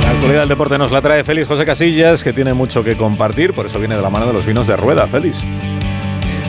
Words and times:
La 0.00 0.10
actualidad 0.10 0.40
del 0.40 0.48
deporte 0.48 0.78
nos 0.78 0.90
la 0.90 1.00
trae 1.00 1.24
Félix 1.24 1.48
José 1.48 1.64
Casillas, 1.64 2.24
que 2.24 2.32
tiene 2.32 2.54
mucho 2.54 2.82
que 2.82 2.96
compartir, 2.96 3.52
por 3.52 3.66
eso 3.66 3.78
viene 3.78 3.96
de 3.96 4.02
la 4.02 4.10
mano 4.10 4.26
de 4.26 4.32
los 4.32 4.46
vinos 4.46 4.66
de 4.66 4.76
rueda. 4.76 5.06
Félix. 5.06 5.42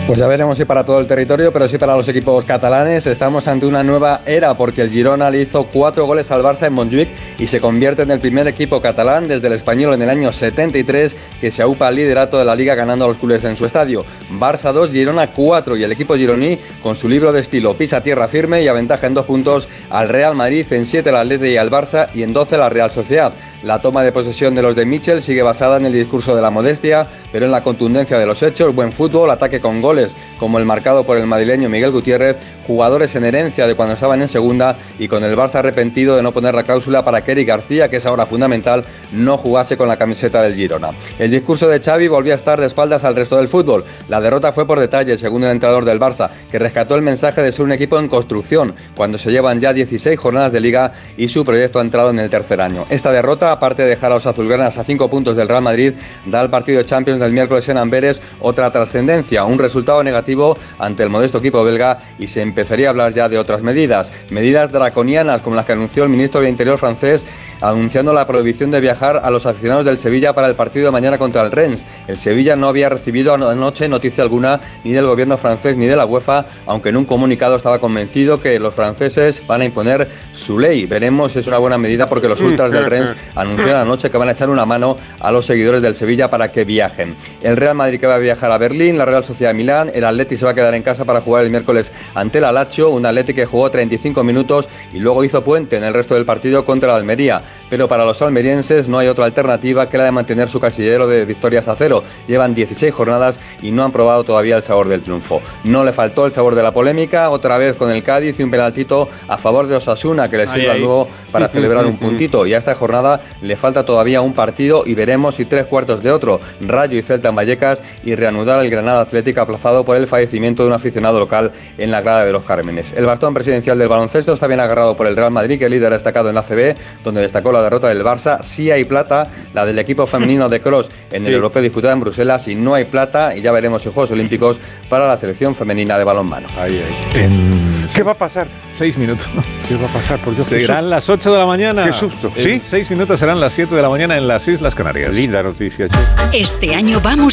Pues 0.05 0.20
ya 0.20 0.28
veremos 0.28 0.58
si 0.58 0.66
para 0.66 0.84
todo 0.84 1.00
el 1.00 1.08
territorio, 1.08 1.54
pero 1.54 1.65
sí 1.70 1.78
para 1.78 1.96
los 1.96 2.05
equipos 2.10 2.44
catalanes. 2.44 3.08
Estamos 3.08 3.47
ante 3.47 3.65
una 3.65 3.84
nueva 3.84 4.20
era 4.26 4.54
porque 4.54 4.81
el 4.81 4.90
Girona 4.90 5.29
le 5.29 5.42
hizo 5.42 5.63
cuatro 5.63 6.06
goles 6.06 6.29
al 6.29 6.44
Barça 6.44 6.68
en 6.68 6.74
Montjuic 6.74 7.08
y 7.40 7.47
se 7.47 7.62
convierte 7.62 8.01
en 8.01 8.12
el 8.12 8.19
primer 8.19 8.46
equipo 8.50 8.81
catalán 8.81 9.29
desde 9.29 9.47
el 9.47 9.54
español 9.54 9.94
en 9.94 10.01
el 10.01 10.10
año 10.10 10.33
73 10.33 11.15
que 11.40 11.51
se 11.51 11.62
aupa 11.62 11.87
al 11.87 11.96
liderato 11.96 12.37
de 12.37 12.44
la 12.44 12.54
liga 12.54 12.76
ganando 12.76 13.05
a 13.05 13.08
los 13.08 13.18
culés 13.18 13.46
en 13.46 13.55
su 13.55 13.65
estadio. 13.65 14.05
Barça 14.37 14.74
2, 14.74 14.92
Girona 14.92 15.28
4 15.28 15.78
y 15.78 15.83
el 15.83 15.94
equipo 15.94 16.17
gironí 16.17 16.58
con 16.81 16.98
su 16.98 17.08
libro 17.08 17.31
de 17.31 17.40
estilo 17.40 17.73
pisa 17.76 18.04
tierra 18.04 18.27
firme 18.27 18.62
y 18.62 18.67
aventaja 18.67 19.08
en 19.08 19.13
dos 19.13 19.26
puntos 19.26 19.70
al 19.90 20.09
Real 20.09 20.35
Madrid, 20.35 20.67
en 20.72 20.85
7 20.85 21.10
el 21.10 21.16
Atleti 21.16 21.48
y 21.48 21.58
al 21.58 21.72
Barça 21.72 22.10
y 22.13 22.24
en 22.24 22.34
12 22.34 22.58
la 22.58 22.68
Real 22.68 22.91
Sociedad. 22.91 23.32
La 23.63 23.80
toma 23.80 24.03
de 24.03 24.12
posesión 24.12 24.55
de 24.55 24.62
los 24.62 24.76
de 24.76 24.85
Mitchell 24.85 25.22
sigue 25.22 25.41
basada 25.41 25.77
en 25.77 25.85
el 25.85 25.94
discurso 25.94 26.35
de 26.35 26.41
la 26.41 26.49
modestia, 26.49 27.08
pero 27.31 27.45
en 27.45 27.52
la 27.52 27.63
contundencia 27.63 28.20
de 28.20 28.26
los 28.26 28.44
hechos, 28.44 28.76
buen 28.76 28.91
fútbol, 28.91 29.31
ataque 29.31 29.62
con 29.62 29.81
goles, 29.81 30.13
como 30.38 30.59
el 30.59 30.66
marcado 30.66 31.05
por 31.05 31.17
el 31.17 31.27
madrileño 31.27 31.70
Miguel 31.70 31.91
Gutiérrez, 31.91 32.35
jugadores 32.68 33.16
en 33.16 33.23
herencia 33.23 33.66
de 33.66 33.76
cuando 33.76 33.94
estaban 33.94 34.21
en 34.21 34.27
segunda 34.27 34.77
y 34.99 35.07
con 35.07 35.23
el 35.23 35.38
Barça 35.38 35.55
arrepentido 35.55 36.18
de 36.18 36.23
no 36.23 36.34
poner 36.34 36.54
la 36.54 36.63
cláusula 36.63 37.05
para 37.05 37.23
que 37.23 37.31
Eric 37.31 37.48
García, 37.48 37.90
que 37.90 37.98
es 37.98 38.05
ahora 38.05 38.26
fundamental, 38.26 38.84
no 39.13 39.38
jugase 39.38 39.77
con 39.77 39.88
la 39.88 39.95
camiseta 39.95 40.41
del 40.41 40.55
Girona. 40.55 40.90
El 41.18 41.32
discurso 41.32 41.70
de 41.70 41.80
Xavi 41.80 42.09
volvió 42.09 42.34
a 42.34 42.35
estar 42.35 42.59
de 42.59 42.68
espaldas 42.68 43.05
al 43.05 43.16
resto 43.16 43.38
del 43.38 43.48
fútbol. 43.48 43.85
La 44.09 44.20
derrota 44.20 44.52
fue 44.52 44.68
por 44.68 44.82
detalle, 44.82 45.18
según 45.18 45.45
el 45.45 45.52
entrenador 45.52 45.85
del 45.85 46.02
Barça, 46.02 46.30
que 46.52 46.59
rescató 46.59 46.95
el 46.95 47.02
mensaje 47.02 47.41
de 47.41 47.54
ser 47.54 47.63
un 47.63 47.71
equipo 47.71 47.98
en 47.98 48.09
construcción, 48.09 48.76
cuando 48.93 49.18
se 49.18 49.32
llevan 49.32 49.62
ya 49.62 49.71
16 49.71 50.20
jornadas 50.20 50.52
de 50.52 50.59
liga 50.59 50.91
y 51.16 51.30
su 51.30 51.45
proyecto 51.45 51.80
ha 51.80 51.84
entrado 51.84 52.09
en 52.09 52.20
el 52.20 52.30
tercer 52.30 52.62
año. 52.62 52.85
Esta 52.90 53.12
derrota, 53.12 53.52
aparte 53.54 53.84
de 53.84 53.90
dejar 53.90 54.12
a 54.12 54.15
los 54.15 54.26
azulgranas 54.26 54.77
a 54.77 54.84
cinco 54.84 55.09
puntos 55.09 55.35
del 55.35 55.48
Real 55.48 55.63
Madrid, 55.63 55.93
da 56.26 56.41
al 56.41 56.49
partido 56.49 56.79
de 56.79 56.85
Champions 56.85 57.20
del 57.20 57.32
miércoles 57.32 57.68
en 57.70 57.77
Amberes 57.77 58.21
otra 58.40 58.70
trascendencia, 58.71 59.45
un 59.45 59.60
resultado 59.60 60.04
negativo 60.04 60.57
ante 60.77 61.04
el 61.04 61.10
modesto 61.10 61.37
equipo 61.37 61.63
belga 61.63 61.99
y 62.20 62.27
se 62.27 62.41
empezaría 62.41 62.87
a 62.87 62.90
hablar 62.91 63.13
ya 63.13 63.29
de 63.29 63.37
otras 63.37 63.62
medidas, 63.62 64.11
medidas 64.29 64.71
draconianas 64.71 65.41
como 65.41 65.55
las 65.55 65.65
que 65.65 65.73
anunció 65.73 66.03
el 66.03 66.09
ministro 66.09 66.41
del 66.41 66.49
Interior 66.49 66.77
francés 66.77 67.25
anunciando 67.61 68.13
la 68.13 68.27
prohibición 68.27 68.71
de 68.71 68.81
viajar 68.81 69.21
a 69.23 69.29
los 69.29 69.45
aficionados 69.45 69.85
del 69.85 69.97
Sevilla 69.97 70.33
para 70.33 70.47
el 70.47 70.55
partido 70.55 70.85
de 70.85 70.91
mañana 70.91 71.17
contra 71.17 71.43
el 71.43 71.51
Rennes. 71.51 71.85
El 72.07 72.17
Sevilla 72.17 72.55
no 72.55 72.67
había 72.67 72.89
recibido 72.89 73.33
anoche 73.33 73.87
noticia 73.87 74.23
alguna 74.23 74.61
ni 74.83 74.91
del 74.91 75.05
gobierno 75.05 75.37
francés 75.37 75.77
ni 75.77 75.85
de 75.85 75.95
la 75.95 76.05
UEFA, 76.05 76.45
aunque 76.65 76.89
en 76.89 76.97
un 76.97 77.05
comunicado 77.05 77.55
estaba 77.55 77.79
convencido 77.79 78.39
que 78.39 78.59
los 78.59 78.73
franceses 78.73 79.45
van 79.47 79.61
a 79.61 79.65
imponer 79.65 80.07
su 80.33 80.59
ley. 80.59 80.85
Veremos 80.85 81.33
si 81.33 81.39
es 81.39 81.47
una 81.47 81.57
buena 81.57 81.77
medida 81.77 82.07
porque 82.07 82.27
los 82.27 82.41
ultras 82.41 82.71
del 82.71 82.85
Rennes 82.89 83.13
anunciaron 83.35 83.81
anoche 83.81 84.09
que 84.09 84.17
van 84.17 84.29
a 84.29 84.31
echar 84.31 84.49
una 84.49 84.65
mano 84.65 84.97
a 85.19 85.31
los 85.31 85.45
seguidores 85.45 85.81
del 85.81 85.95
Sevilla 85.95 86.29
para 86.29 86.51
que 86.51 86.63
viajen. 86.63 87.15
El 87.41 87.57
Real 87.57 87.75
Madrid 87.75 87.99
que 87.99 88.07
va 88.07 88.15
a 88.15 88.19
viajar 88.19 88.51
a 88.51 88.57
Berlín, 88.57 88.97
la 88.97 89.05
Real 89.05 89.23
Sociedad 89.23 89.51
de 89.51 89.57
Milán, 89.57 89.91
el 89.93 90.03
Atleti 90.03 90.38
se 90.38 90.45
va 90.45 90.51
a 90.51 90.53
quedar 90.55 90.75
en 90.75 90.83
casa 90.83 91.05
para 91.05 91.21
jugar 91.21 91.43
el 91.43 91.51
miércoles 91.51 91.91
ante 92.15 92.39
el 92.39 92.45
Alacho, 92.45 92.89
un 92.89 93.05
Atleti 93.05 93.33
que 93.33 93.45
jugó 93.45 93.69
35 93.69 94.23
minutos 94.23 94.67
y 94.93 94.99
luego 94.99 95.23
hizo 95.23 95.43
puente 95.43 95.77
en 95.77 95.83
el 95.83 95.93
resto 95.93 96.15
del 96.15 96.25
partido 96.25 96.65
contra 96.65 96.89
la 96.89 96.95
Almería 96.97 97.41
pero 97.69 97.87
para 97.87 98.05
los 98.05 98.21
almerienses 98.21 98.87
no 98.87 98.99
hay 98.99 99.07
otra 99.07 99.25
alternativa 99.25 99.89
que 99.89 99.97
la 99.97 100.05
de 100.05 100.11
mantener 100.11 100.49
su 100.49 100.59
casillero 100.59 101.07
de 101.07 101.25
victorias 101.25 101.67
a 101.67 101.75
cero. 101.75 102.03
Llevan 102.27 102.53
16 102.53 102.93
jornadas 102.93 103.39
y 103.61 103.71
no 103.71 103.83
han 103.83 103.91
probado 103.91 104.23
todavía 104.23 104.57
el 104.57 104.63
sabor 104.63 104.87
del 104.87 105.01
triunfo. 105.01 105.41
No 105.63 105.83
le 105.83 105.93
faltó 105.93 106.25
el 106.25 106.31
sabor 106.31 106.55
de 106.55 106.63
la 106.63 106.71
polémica, 106.71 107.29
otra 107.29 107.57
vez 107.57 107.75
con 107.75 107.91
el 107.91 108.03
Cádiz 108.03 108.39
y 108.39 108.43
un 108.43 108.51
penaltito 108.51 109.09
a 109.27 109.37
favor 109.37 109.67
de 109.67 109.75
Osasuna 109.75 110.29
que 110.29 110.37
le 110.37 110.47
sirva 110.47 110.75
luego 110.75 111.07
para 111.33 111.49
celebrar 111.49 111.85
un 111.85 111.97
puntito. 111.97 112.45
Y 112.45 112.53
a 112.53 112.57
esta 112.57 112.73
jornada 112.75 113.19
le 113.41 113.57
falta 113.57 113.83
todavía 113.85 114.21
un 114.21 114.33
partido 114.33 114.83
y 114.85 114.93
veremos 114.93 115.35
si 115.35 115.43
tres 115.43 115.65
cuartos 115.65 116.01
de 116.01 116.11
otro, 116.11 116.39
Rayo 116.61 116.97
y 116.97 117.01
Celta 117.01 117.27
en 117.27 117.35
Vallecas 117.35 117.81
y 118.05 118.16
reanudar 118.16 118.63
el 118.63 118.71
Granada 118.71 119.01
Atlético 119.01 119.41
aplazado 119.41 119.83
por 119.83 119.97
el 119.97 120.07
fallecimiento 120.07 120.63
de 120.63 120.69
un 120.69 120.73
aficionado 120.73 121.19
local 121.19 121.51
en 121.77 121.91
la 121.91 121.99
grada 121.99 122.23
de 122.23 122.31
los 122.31 122.43
Cármenes. 122.43 122.93
El 122.95 123.05
bastón 123.05 123.33
presidencial 123.33 123.77
del 123.77 123.89
baloncesto 123.89 124.31
está 124.33 124.47
bien 124.47 124.61
agarrado 124.61 124.95
por 124.95 125.07
el 125.07 125.17
Real 125.17 125.31
Madrid, 125.31 125.59
que 125.59 125.66
es 125.66 125.72
líder 125.72 125.91
destacado 125.91 126.29
en 126.29 126.35
la 126.35 126.43
CB, 126.43 126.75
donde 127.03 127.22
destacó 127.22 127.51
la 127.51 127.61
derrota 127.61 127.89
del 127.89 128.03
Barça. 128.03 128.43
Sí 128.43 128.72
hay 128.72 128.85
plata, 128.85 129.27
la 129.53 129.66
del 129.66 129.79
equipo 129.79 130.05
femenino 130.05 130.47
de 130.47 130.61
cross 130.61 130.89
en 131.11 131.25
el 131.25 131.33
europeo 131.33 131.61
disputado 131.61 131.93
en 131.93 131.99
Bruselas 131.99 132.47
y 132.47 132.55
no 132.55 132.75
hay 132.75 132.85
plata 132.85 133.35
y 133.35 133.41
ya 133.41 133.51
veremos 133.51 133.81
si 133.81 133.89
Juegos 133.91 134.11
Olímpicos 134.11 134.59
para 134.89 135.07
la 135.07 135.17
selección 135.17 135.55
femenina 135.55 135.97
de 135.97 136.03
balonmano. 136.03 136.47
Ahí, 136.57 136.81
ahí. 137.16 137.88
¿Qué 137.93 138.03
va 138.03 138.11
a 138.11 138.17
pasar? 138.17 138.47
Seis 138.69 138.97
minutos. 138.97 139.27
¿Qué 139.67 139.75
va 139.75 139.88
a 139.88 139.93
pasar? 139.93 140.19
Por 140.19 140.35
Dios, 140.35 140.47
serán 140.47 140.89
las 140.89 141.09
8 141.23 141.31
de 141.31 141.38
la 141.39 141.45
mañana. 141.45 141.85
Qué 141.85 141.94
susto. 141.94 142.34
¿Sí? 142.35 142.59
seis 142.59 142.89
minutos 142.91 143.17
serán 143.17 143.39
las 143.39 143.53
7 143.53 143.73
de 143.73 143.81
la 143.81 143.88
mañana 143.88 144.17
en 144.17 144.28
las 144.28 144.45
Islas 144.45 144.75
Canarias. 144.75 145.16
linda 145.16 145.41
noticia. 145.41 145.88
Este 146.34 146.75
año 146.75 147.00
vamos 147.01 147.31